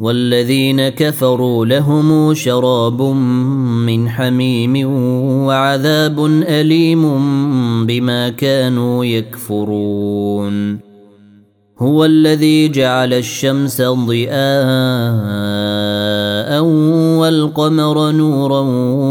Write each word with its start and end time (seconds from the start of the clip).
والذين 0.00 0.88
كفروا 0.88 1.66
لهم 1.66 2.34
شراب 2.34 3.02
من 3.02 4.08
حميم 4.08 4.86
وعذاب 5.46 6.26
أليم 6.48 7.02
بما 7.86 8.28
كانوا 8.28 9.04
يكفرون. 9.04 10.78
هو 11.78 12.04
الذي 12.04 12.68
جعل 12.68 13.14
الشمس 13.14 13.82
ضياء 13.82 14.32
والقمر 17.20 18.10
نورا 18.10 18.60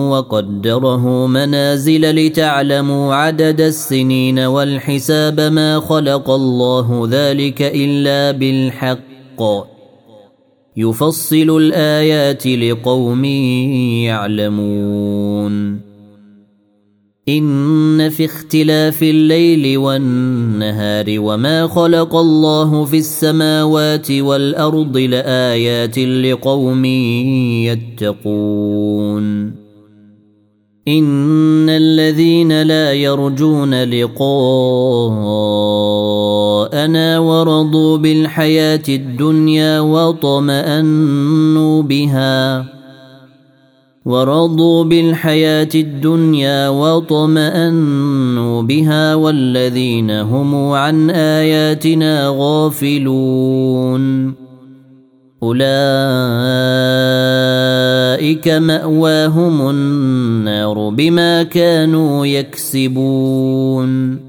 وقدره 0.10 1.28
منازل 1.28 2.16
لتعلموا 2.16 3.16
عدد 3.16 3.62
السنين 3.62 4.40
والحساب 4.40 5.40
ما 5.40 5.80
خلق 5.80 6.30
الله 6.30 7.08
ذلك 7.12 7.62
إلا 7.62 8.32
بالحق. 8.32 9.79
يفصل 10.80 11.58
الآيات 11.58 12.48
لقوم 12.48 13.26
يعلمون. 14.06 15.80
إن 17.30 18.10
في 18.10 18.26
اختلاف 18.26 19.04
الليل 19.04 19.78
والنهار 19.78 21.06
وما 21.10 21.68
خلق 21.68 22.16
الله 22.16 22.86
في 22.86 22.98
السماوات 22.98 24.12
والأرض 24.12 24.98
لآيات 24.98 26.00
لقوم 26.00 26.86
يتقون. 27.66 29.26
إن 30.88 31.70
الذين 31.70 32.62
لا 32.62 32.94
يرجون 32.94 33.84
لقاءنا 36.60 37.20
ورضوا 37.20 37.98
بالحياة 37.98 38.84
الدنيا 38.90 39.80
واطمانوا 39.80 41.82
بها. 41.82 42.66
ورضوا 44.06 44.84
بالحياة 44.84 45.70
الدنيا 45.76 46.70
واطمانوا 46.70 48.62
بها 48.62 49.16
والذين 49.16 50.12
هم 50.12 50.72
عن 50.72 51.10
آياتنا 51.10 52.36
غافلون. 52.38 54.34
أولئك 55.44 55.68
مأواهم 58.48 59.70
النار 59.70 60.90
بما 60.90 61.44
كانوا 61.44 62.26
يكسبون. 62.26 64.29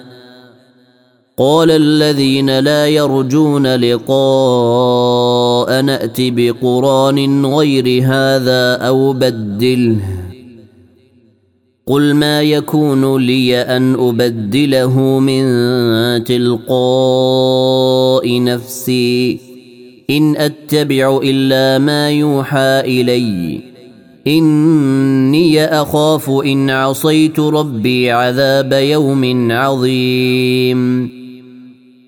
قال 1.41 1.71
الذين 1.71 2.59
لا 2.59 2.87
يرجون 2.87 3.75
لقاء 3.75 5.81
نأت 5.81 6.17
بقران 6.19 7.45
غير 7.45 8.03
هذا 8.03 8.75
أو 8.75 9.13
بدله. 9.13 9.99
قل 11.87 12.13
ما 12.13 12.41
يكون 12.41 13.17
لي 13.17 13.61
أن 13.61 13.93
أبدله 13.93 15.19
من 15.19 15.43
تلقاء 16.23 16.73
نفسي. 18.43 19.39
إن 20.09 20.37
أتبع 20.37 21.19
إلا 21.23 21.77
ما 21.77 22.11
يوحى 22.11 22.81
إلي. 22.85 23.61
إني 24.27 25.65
أخاف 25.65 26.29
إن 26.29 26.69
عصيت 26.69 27.39
ربي 27.39 28.11
عذاب 28.11 28.73
يوم 28.73 29.51
عظيم. 29.51 31.20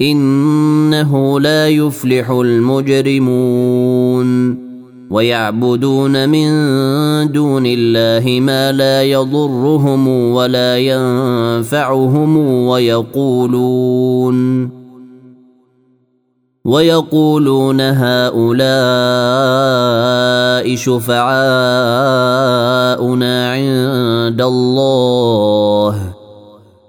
إنه 0.00 1.40
لا 1.40 1.68
يفلح 1.68 2.30
المجرمون. 2.30 3.76
ويعبدون 5.10 6.28
من 6.28 6.48
دون 7.32 7.62
الله 7.66 8.40
ما 8.40 8.72
لا 8.72 9.02
يضرهم 9.02 10.08
ولا 10.08 10.78
ينفعهم 10.78 12.36
ويقولون. 12.66 14.36
ويقولون 16.64 17.80
هؤلاء 17.80 18.36
شفعاؤنا 20.76 21.32
عند 23.52 24.42
الله. 24.42 26.05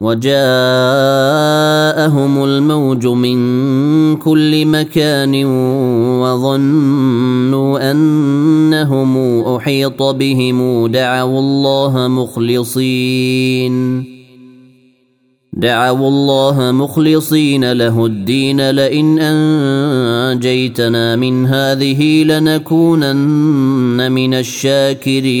وجاءهم 0.00 0.34
الموج 2.44 3.06
من 3.06 3.36
كل 4.16 4.66
مكان 4.66 5.44
وظنوا 6.24 7.90
أنهم 7.90 9.40
أحيط 9.56 10.02
بهم 10.02 10.86
دعوا 10.86 11.40
الله 11.40 12.08
مخلصين. 12.08 14.04
دعوا 15.52 16.08
الله 16.08 16.72
مخلصين 16.72 17.72
له 17.72 18.06
الدين 18.06 18.70
لئن 18.70 19.18
أنجيتنا 19.18 21.16
من 21.16 21.46
هذه 21.46 22.24
لنكونن 22.24 24.12
من 24.12 24.34
الشاكرين. 24.34 25.40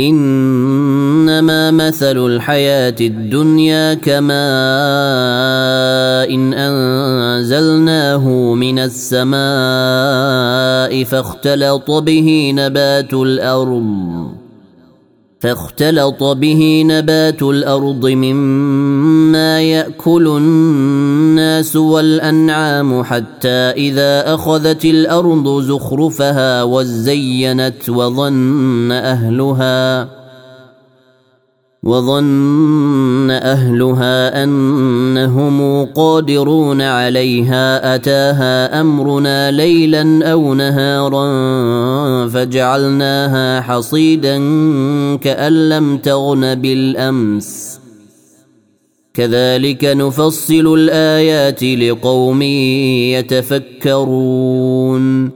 إنما 0.00 1.70
مثل 1.70 2.26
الحياة 2.26 2.94
الدنيا 3.00 3.94
كماء 3.94 4.36
إن 6.34 6.54
أنزلناه 6.54 8.28
من 8.54 8.78
السماء 8.78 9.44
فاختلط 11.04 11.90
به 11.90 12.52
نبات 12.54 13.14
الأرض. 13.14 14.25
فاختلط 15.40 16.22
به 16.22 16.82
نبات 16.86 17.42
الأرض 17.42 18.06
مما 18.06 19.60
يأكل 19.60 20.28
الناس 20.28 21.76
والأنعام 21.76 23.02
حتى 23.02 23.48
إذا 23.48 24.34
أخذت 24.34 24.84
الأرض 24.84 25.62
زخرفها 25.62 26.62
وزينت 26.62 27.88
وظن 27.88 28.92
أهلها. 28.92 30.08
وظن 31.86 33.30
أهلها 33.30 34.44
أنهم 34.44 35.84
قادرون 35.84 36.82
عليها 36.82 37.94
أتاها 37.94 38.80
أمرنا 38.80 39.50
ليلا 39.50 40.32
أو 40.32 40.54
نهارا 40.54 41.26
فجعلناها 42.28 43.60
حصيدا 43.60 44.36
كأن 45.16 45.68
لم 45.68 45.96
تغن 45.96 46.54
بالأمس. 46.54 47.80
كذلك 49.14 49.84
نفصل 49.84 50.74
الآيات 50.74 51.62
لقوم 51.64 52.42
يتفكرون. 53.92 55.35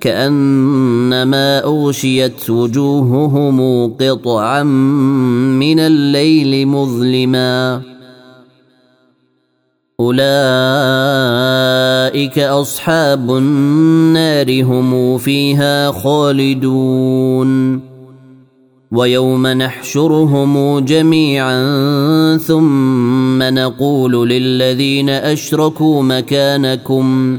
كأنما 0.00 1.64
أغشيت 1.64 2.50
وجوههم 2.50 3.86
قطعا 4.00 4.62
من 4.62 5.78
الليل 5.78 6.68
مظلما. 6.68 7.82
أولئك 10.00 10.18
أصحاب 12.38 13.36
النار 13.36 14.62
هم 14.62 15.18
فيها 15.18 15.92
خالدون. 15.92 17.80
ويوم 18.92 19.46
نحشرهم 19.46 20.78
جميعا 20.78 21.56
ثم 22.36 23.42
نقول 23.42 24.28
للذين 24.28 25.10
أشركوا 25.10 26.02
مكانكم 26.02 27.38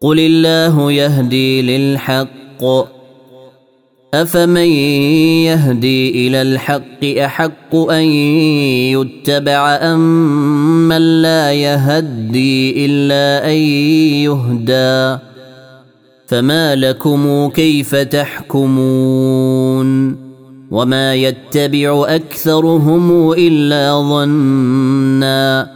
قل 0.00 0.20
الله 0.20 0.92
يهدي 0.92 1.62
للحق 1.62 2.62
افمن 4.14 4.70
يهدي 5.48 6.28
إلى 6.28 6.42
الحق 6.42 7.04
احق 7.04 7.74
ان 7.74 8.04
يتبع 8.92 9.74
ام 9.74 10.88
من 10.88 11.22
لا 11.22 11.52
يهدي 11.52 12.86
الا 12.86 13.52
ان 13.52 13.56
يهدى 14.24 15.18
فما 16.26 16.74
لكم 16.74 17.48
كيف 17.48 17.94
تحكمون 17.94 19.06
وما 20.70 21.14
يتبع 21.14 22.04
اكثرهم 22.08 23.32
الا 23.32 24.00
ظنّا 24.00 25.75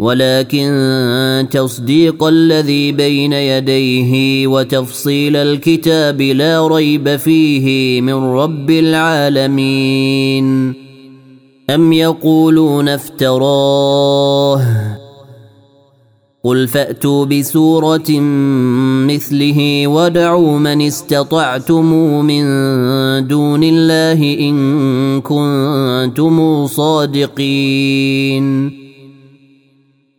ولكن 0.00 1.46
تصديق 1.50 2.24
الذي 2.24 2.92
بين 2.92 3.32
يديه 3.32 4.46
وتفصيل 4.46 5.36
الكتاب 5.36 6.22
لا 6.22 6.66
ريب 6.66 7.16
فيه 7.16 8.00
من 8.00 8.14
رب 8.14 8.70
العالمين. 8.70 10.74
أم 11.70 11.92
يقولون 11.92 12.88
افتراه؟ 12.88 14.62
قل 16.44 16.68
فأتوا 16.68 17.24
بسورة 17.24 18.10
مثله 19.06 19.86
ودعوا 19.86 20.58
من 20.58 20.82
استطعتم 20.82 21.84
من 22.24 22.42
دون 23.26 23.64
الله 23.64 24.38
إن 24.40 25.20
كنتم 25.20 26.66
صادقين. 26.66 28.79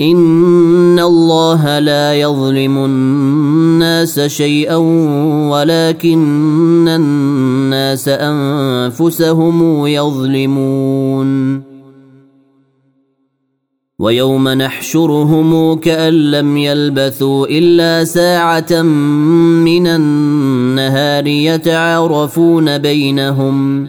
ان 0.00 0.98
الله 0.98 1.78
لا 1.78 2.14
يظلم 2.14 2.84
الناس 2.84 4.20
شيئا 4.20 4.76
ولكن 5.50 6.88
الناس 6.88 8.08
انفسهم 8.08 9.86
يظلمون 9.86 11.62
ويوم 13.98 14.48
نحشرهم 14.48 15.74
كأن 15.74 16.14
لم 16.14 16.56
يلبثوا 16.56 17.46
إلا 17.46 18.04
ساعة 18.04 18.82
من 19.62 19.86
النهار 19.86 21.26
يتعارفون 21.26 22.78
بينهم 22.78 23.88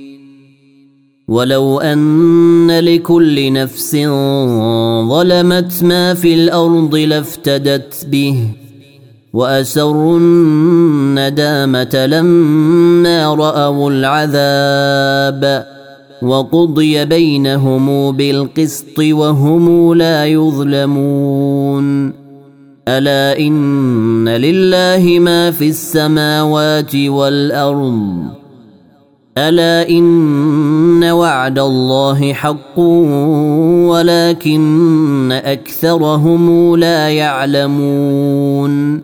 ولو 1.27 1.79
أن 1.79 2.79
لكل 2.79 3.53
نفس 3.53 3.95
ظلمت 5.09 5.83
ما 5.83 6.13
في 6.13 6.33
الأرض 6.33 6.95
لافتدت 6.95 8.05
به 8.11 8.47
وأسروا 9.33 10.19
الندامة 10.19 12.05
لما 12.05 13.35
رأوا 13.35 13.91
العذاب 13.91 15.65
وقضي 16.21 17.05
بينهم 17.05 18.11
بالقسط 18.11 18.99
وهم 18.99 19.93
لا 19.93 20.25
يظلمون. 20.25 22.13
ألا 22.87 23.39
إن 23.39 24.29
لله 24.29 25.19
ما 25.19 25.51
في 25.51 25.69
السماوات 25.69 26.95
والأرض 26.95 28.40
ألا 29.37 29.89
إن 29.89 31.03
وعد 31.03 31.59
الله 31.59 32.33
حق 32.33 32.79
ولكن 33.89 35.31
أكثرهم 35.31 36.75
لا 36.75 37.09
يعلمون. 37.09 39.01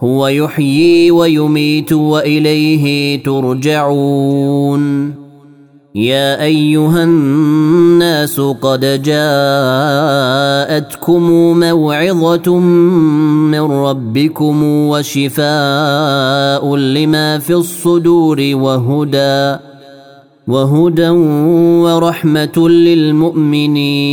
هو 0.00 0.26
يحيي 0.26 1.10
ويميت 1.10 1.92
وإليه 1.92 3.22
ترجعون. 3.22 5.21
يا 5.94 6.42
أيها 6.42 7.04
الناس 7.04 8.40
قد 8.40 9.02
جاءتكم 9.02 11.22
موعظة 11.60 12.58
من 12.58 13.60
ربكم 13.60 14.64
وشفاء 14.64 16.76
لما 16.76 17.38
في 17.38 17.54
الصدور 17.54 18.50
وهدى 18.54 19.56
وهدى 20.48 21.08
ورحمة 21.84 22.68
للمؤمنين. 22.68 24.12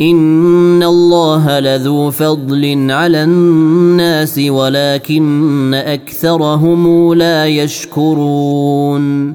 ان 0.00 0.82
الله 0.82 1.60
لذو 1.60 2.10
فضل 2.10 2.90
على 2.90 3.24
الناس 3.24 4.38
ولكن 4.38 5.74
اكثرهم 5.74 7.14
لا 7.14 7.46
يشكرون 7.46 9.34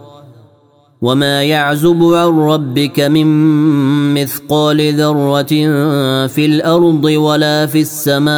وما 1.01 1.43
يعزب 1.43 2.03
عن 2.03 2.39
ربك 2.39 2.99
من 2.99 3.27
مثقال 4.13 4.93
ذره 4.93 5.43
في 6.27 6.45
الأرض 6.45 7.03
ولا 7.03 7.65
في 7.65 7.81
السماء 7.81 8.31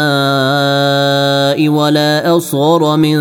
ولا 1.70 2.38
اصغر 2.38 2.98
من 2.98 3.18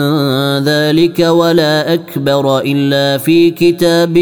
ذلك 0.64 1.20
ولا 1.20 1.94
اكبر 1.94 2.58
الا 2.58 3.18
في 3.18 3.50
كتاب 3.50 4.18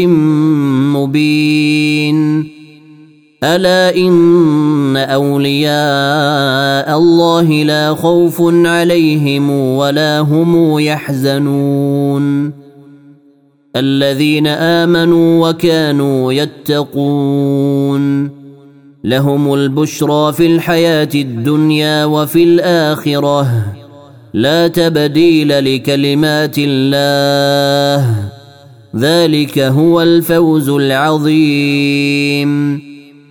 مبين 0.97 2.47
الا 3.43 3.95
ان 3.95 4.97
اولياء 4.97 6.97
الله 6.97 7.63
لا 7.63 7.93
خوف 7.93 8.41
عليهم 8.65 9.51
ولا 9.51 10.19
هم 10.19 10.79
يحزنون 10.79 12.60
الذين 13.75 14.47
آمنوا 14.47 15.49
وكانوا 15.49 16.33
يتقون. 16.33 18.31
لهم 19.03 19.53
البشرى 19.53 20.33
في 20.33 20.45
الحياة 20.45 21.09
الدنيا 21.15 22.05
وفي 22.05 22.43
الآخرة. 22.43 23.65
لا 24.33 24.67
تبديل 24.67 25.75
لكلمات 25.75 26.55
الله. 26.57 28.29
ذلك 28.95 29.59
هو 29.59 30.01
الفوز 30.01 30.69
العظيم. 30.69 32.81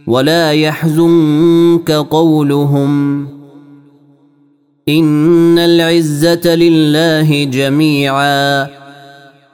ولا 0.07 0.53
يحزنك 0.53 1.91
قولهم. 1.91 3.27
إن 4.89 5.59
العزة 5.59 6.55
لله 6.55 7.45
جميعا. 7.45 8.80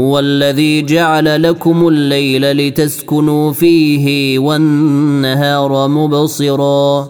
هو 0.00 0.18
الذي 0.18 0.82
جعل 0.82 1.42
لكم 1.42 1.88
الليل 1.88 2.52
لتسكنوا 2.52 3.52
فيه 3.52 4.38
والنهار 4.38 5.88
مبصرا. 5.88 7.08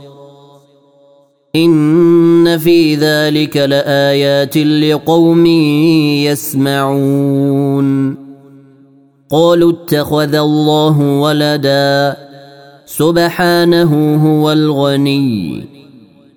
إن 1.57 2.59
في 2.59 2.94
ذلك 2.94 3.57
لآيات 3.57 4.59
لقوم 4.59 5.46
يسمعون. 6.26 8.16
قالوا 9.31 9.72
اتخذ 9.72 10.35
الله 10.35 11.00
ولدا. 11.00 12.16
سبحانه 12.87 14.14
هو 14.26 14.53
الغني. 14.53 15.64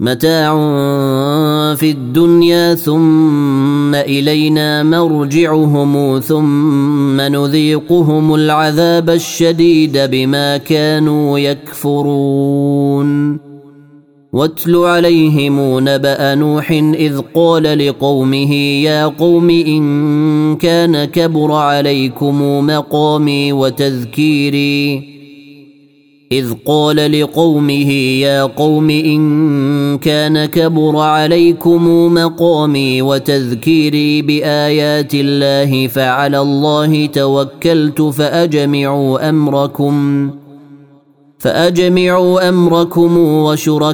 متاع 0.00 0.54
في 1.74 1.90
الدنيا 1.90 2.74
ثم 2.74 3.94
إلينا 3.94 4.82
مرجعهم 4.82 6.20
ثم 6.20 7.20
نذيقهم 7.20 8.34
العذاب 8.34 9.10
الشديد 9.10 9.98
بما 9.98 10.56
كانوا 10.56 11.38
يكفرون. 11.38 13.38
واتل 14.32 14.76
عليهم 14.76 15.88
نبأ 15.88 16.34
نوح 16.34 16.70
إذ 16.94 17.20
قال 17.34 17.88
لقومه 17.88 18.54
يا 18.54 19.06
قوم 19.06 19.50
إن 19.50 20.56
كان 20.56 21.04
كبر 21.04 21.52
عليكم 21.52 22.66
مقامي 22.66 23.52
وتذكيري 23.52 25.15
إذ 26.32 26.52
قال 26.66 27.20
لقومه 27.20 27.90
يا 28.20 28.42
قوم 28.42 28.90
إن 28.90 29.98
كان 29.98 30.44
كبر 30.44 30.96
عليكم 30.96 32.14
مقامي 32.14 33.02
وتذكيري 33.02 34.22
بآيات 34.22 35.14
الله 35.14 35.86
فعلى 35.86 36.40
الله 36.40 37.06
توكلت 37.06 38.02
فأجمعوا 38.02 39.28
أمركم 39.28 40.30
فأجمعوا 41.38 42.48
أمركم 42.48 43.18
وشركاءكم 43.18 43.88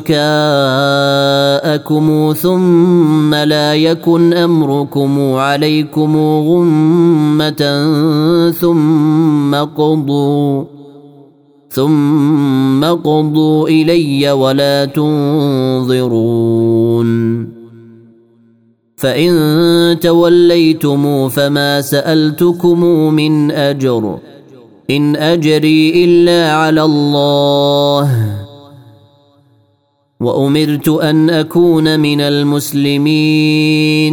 ثم 2.36 3.34
لا 3.34 3.74
يكن 3.74 4.32
أمركم 4.32 5.32
عليكم 5.34 6.16
غمة 6.16 7.62
ثم 8.60 9.54
قضوا. 9.54 10.71
ثم 11.74 12.84
قضوا 12.84 13.68
إلي 13.68 14.30
ولا 14.30 14.84
تنظرون. 14.84 16.22
فإن 18.96 20.00
توليتم 20.00 21.28
فما 21.28 21.80
سألتكم 21.80 22.84
من 23.14 23.50
أجر. 23.50 24.18
إن 24.90 25.16
أجري 25.16 26.04
إلا 26.04 26.52
على 26.52 26.82
الله. 26.82 28.36
وأمرت 30.20 30.88
أن 30.88 31.30
أكون 31.30 32.00
من 32.00 32.20
المسلمين. 32.20 34.12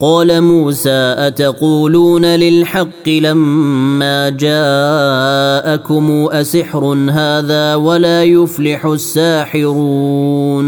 قال 0.00 0.42
موسى 0.42 1.14
أتقولون 1.18 2.24
للحق 2.24 3.08
لما 3.08 4.28
جاءكم 4.28 6.28
أسحر 6.32 6.84
هذا 7.10 7.74
ولا 7.74 8.24
يفلح 8.24 8.86
الساحرون؟ 8.86 10.66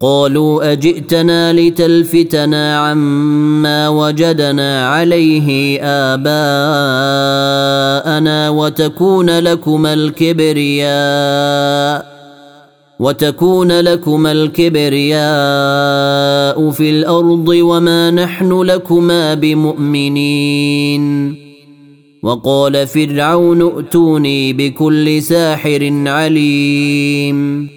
قالوا 0.00 0.72
أجئتنا 0.72 1.52
لتلفتنا 1.52 2.78
عما 2.78 3.88
وجدنا 3.88 4.88
عليه 4.88 5.80
آباءنا 5.82 6.38
وتكون 8.50 9.38
لكما 9.38 9.94
الكبرياء. 9.94 12.11
وتكون 13.00 13.80
لكما 13.80 14.32
الكبرياء 14.32 15.20
في 16.70 16.90
الأرض 16.90 17.48
وما 17.48 18.10
نحن 18.10 18.62
لكما 18.62 19.34
بمؤمنين. 19.34 21.02
وقال 22.22 22.86
فرعون 22.86 23.62
ائتوني 23.62 24.52
بكل 24.52 25.22
ساحر 25.22 26.02
عليم. 26.06 27.68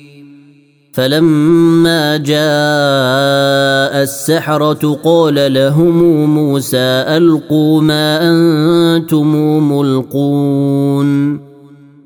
فلما 0.93 2.17
جاء 2.17 4.03
السحرة 4.03 4.99
قال 5.03 5.53
لهم 5.53 6.25
موسى 6.35 6.77
ألقوا 7.17 7.81
ما 7.81 8.31
أنتم 8.31 9.35
ملقون. 9.71 11.44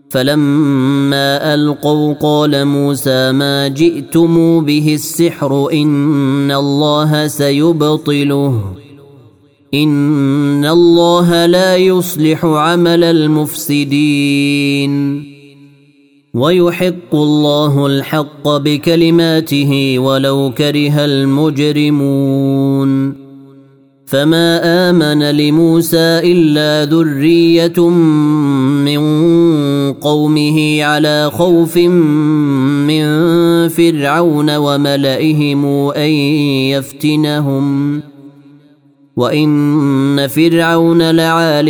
فلما 0.10 1.54
ألقوا 1.54 2.14
قال 2.14 2.66
موسى 2.66 3.32
ما 3.32 3.68
جئتم 3.68 4.66
به 4.66 4.94
السحر 4.94 5.70
إن 5.74 6.52
الله 6.52 7.28
سيبطله 7.28 8.64
إن 9.74 10.66
الله 10.66 11.46
لا 11.46 11.76
يصلح 11.76 12.46
عمل 12.46 13.04
المفسدين 13.04 14.50
ويحق 16.34 17.16
الله 17.16 17.86
الحق 17.86 18.48
بكلماته 18.48 20.00
ولو 20.00 20.52
كره 20.58 21.06
المجرمون 21.06 22.50
فما 24.10 24.90
آمن 24.90 25.24
لموسى 25.24 26.20
إلا 26.24 26.92
ذرية 26.92 27.90
من 27.90 28.98
قومه 29.90 30.84
على 30.84 31.32
خوف 31.34 31.78
من 32.88 33.08
فرعون 33.68 34.56
وملئهم 34.56 35.92
أن 35.92 36.10
يفتنهم. 36.70 38.02
وإن 39.16 40.28
فرعون 40.28 41.12
لعال 41.12 41.66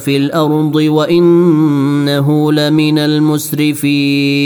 في 0.00 0.16
الأرض 0.16 0.74
وإنه 0.74 2.52
لمن 2.52 2.98
المسرفين. 2.98 4.40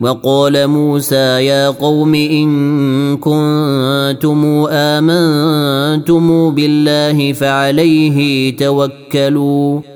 وقال 0.00 0.66
موسى 0.66 1.46
يا 1.46 1.68
قوم 1.68 2.14
إن 2.14 3.16
كنتم 3.16 4.66
آمنتم 4.70 6.50
بالله 6.50 7.32
فعليه 7.32 8.56
توكلوا. 8.56 9.95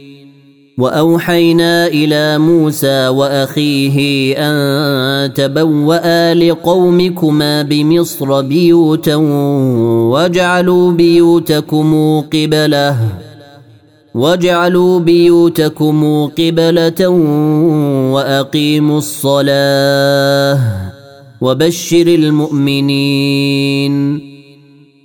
وأوحينا 0.81 1.87
إلى 1.87 2.37
موسى 2.37 3.07
وأخيه 3.07 3.97
أن 4.37 5.33
تبوأ 5.33 6.33
لقومكما 6.33 7.61
بمصر 7.61 8.41
بيوتا 8.41 9.15
واجعلوا 10.13 10.91
بيوتكم 10.91 12.21
قبلة 12.21 12.97
واجعلوا 14.15 14.99
بيوتكم 14.99 16.27
قبلة 16.27 17.07
وأقيموا 18.13 18.97
الصلاة 18.97 20.59
وبشر 21.41 22.07
المؤمنين 22.07 23.51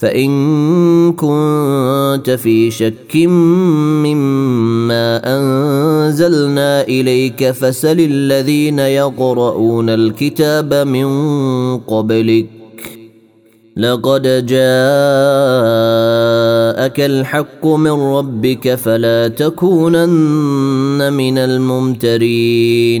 فإن 0.00 1.12
كنت 1.12 2.30
في 2.30 2.70
شك 2.70 3.16
مما 4.06 5.20
أنزلنا 5.36 6.82
إليك 6.82 7.50
فسل 7.50 8.00
الذين 8.00 8.78
يقرؤون 8.78 9.90
الكتاب 9.90 10.74
من 10.74 11.08
قبلك. 11.78 12.46
لقد 13.76 14.22
جاءك 14.22 14.60
الحق 17.00 17.66
من 17.66 17.90
ربك 17.90 18.74
فلا 18.74 19.28
تكونن 19.28 21.12
من 21.12 21.38
الممترين. 21.38 23.00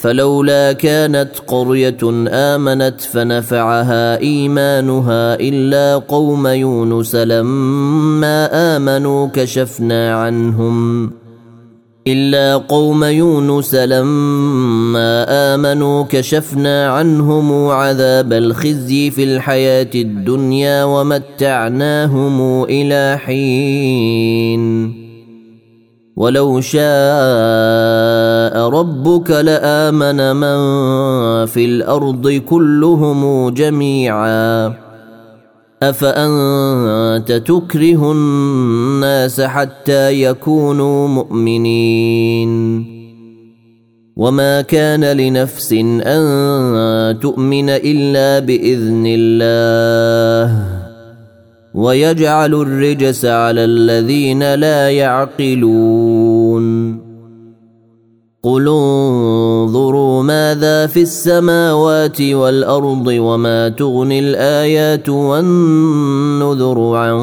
فلولا 0.00 0.72
كانت 0.72 1.30
قرية 1.46 2.28
آمنت 2.28 3.00
فنفعها 3.00 4.18
إيمانها 4.20 5.34
إلا 5.34 5.96
قوم 5.96 6.46
يونس 6.46 7.14
لما 7.14 8.48
آمنوا 8.76 9.28
كشفنا 9.34 10.14
عنهم. 10.14 11.10
إلا 12.06 12.56
قوم 12.56 13.04
يونس 13.04 13.74
لما 13.74 15.24
آمنوا 15.54 16.04
كشفنا 16.08 16.88
عنهم 16.88 17.68
عذاب 17.68 18.32
الخزي 18.32 19.10
في 19.10 19.24
الحياة 19.24 19.90
الدنيا 19.94 20.84
ومتعناهم 20.84 22.64
إلى 22.64 23.18
حين. 23.18 24.99
ولو 26.20 26.60
شاء 26.60 26.82
ربك 28.68 29.30
لآمن 29.30 30.36
من 30.36 30.60
في 31.46 31.64
الأرض 31.64 32.28
كلهم 32.28 33.50
جميعا. 33.50 34.74
أفأنت 35.82 37.32
تكره 37.32 38.12
الناس 38.12 39.40
حتى 39.40 40.22
يكونوا 40.22 41.08
مؤمنين؟ 41.08 42.50
وما 44.16 44.60
كان 44.60 45.04
لنفس 45.04 45.72
أن 45.72 47.18
تؤمن 47.20 47.70
إلا 47.70 48.38
بإذن 48.38 49.04
الله. 49.06 50.79
ويجعل 51.74 52.54
الرجس 52.54 53.24
على 53.24 53.64
الذين 53.64 54.54
لا 54.54 54.90
يعقلون. 54.90 56.66
قل 58.42 58.68
انظروا 58.68 60.22
ماذا 60.22 60.86
في 60.86 61.02
السماوات 61.02 62.22
والأرض 62.22 63.06
وما 63.06 63.68
تغني 63.68 64.20
الآيات 64.20 65.08
والنذر 65.08 66.96
عن 66.96 67.20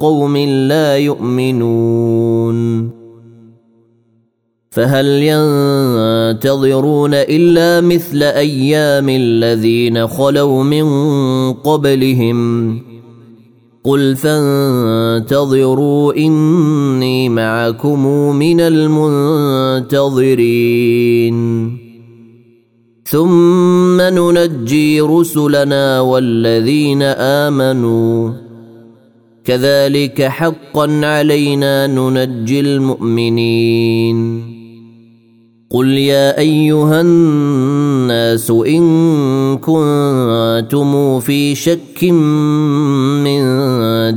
قوم 0.00 0.36
لا 0.36 0.96
يؤمنون. 0.96 2.90
فهل 4.70 5.06
ينتظرون 5.06 7.14
إلا 7.14 7.80
مثل 7.80 8.22
أيام 8.22 9.08
الذين 9.08 10.06
خلوا 10.06 10.62
من 10.62 10.86
قبلهم؟ 11.52 12.89
قل 13.84 14.16
فانتظروا 14.16 16.14
إني 16.16 17.28
معكم 17.28 18.06
من 18.36 18.60
المنتظرين. 18.60 20.10
ثم 23.04 24.00
ننجي 24.00 25.00
رسلنا 25.00 26.00
والذين 26.00 27.02
آمنوا. 27.02 28.30
كذلك 29.44 30.22
حقا 30.22 31.00
علينا 31.06 31.86
ننجي 31.86 32.60
المؤمنين. 32.60 34.50
قل 35.70 35.88
يا 35.88 36.38
أيها 36.38 37.00
الناس 37.00 38.50
إن 38.50 38.82
كنتم 39.56 41.20
في 41.20 41.54
شك 41.54 42.04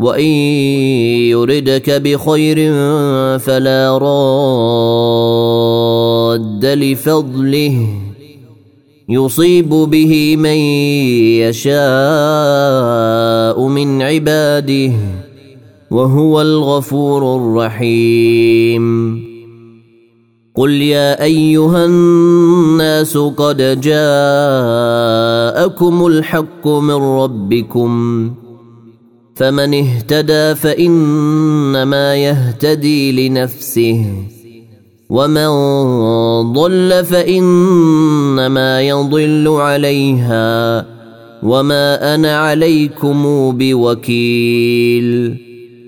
وإن 0.00 0.32
يردك 1.28 1.90
بخير 1.90 2.56
فلا 3.38 3.98
راد 3.98 4.10
لفضله. 6.64 7.88
يصيب 9.08 9.68
به 9.68 10.36
من 10.36 10.56
يشاء 11.44 11.76
من 13.66 14.02
عباده 14.02 14.92
وهو 15.90 16.40
الغفور 16.40 17.36
الرحيم. 17.36 19.16
قل 20.54 20.70
يا 20.70 21.24
أيها 21.24 21.84
الناس 21.84 23.16
قد 23.16 23.80
جاءكم 23.80 24.06
الحق 26.06 26.68
من 26.68 26.94
ربكم. 26.94 28.30
فمن 29.40 29.74
اهتدى 29.74 30.54
فإنما 30.54 32.16
يهتدي 32.16 33.28
لنفسه 33.28 34.04
ومن 35.10 35.48
ضل 36.52 37.04
فإنما 37.04 38.82
يضل 38.82 39.48
عليها 39.48 40.86
وما 41.42 42.14
أنا 42.14 42.36
عليكم 42.36 43.50
بوكيل. 43.58 45.36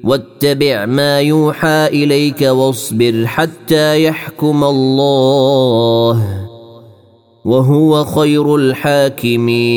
واتبع 0.04 0.86
ما 0.86 1.20
يوحى 1.20 1.86
إليك 1.86 2.42
واصبر 2.42 3.26
حتى 3.26 4.04
يحكم 4.04 4.64
الله 4.64 6.46
وهو 7.44 8.04
خير 8.04 8.56
الحاكمين. 8.56 9.72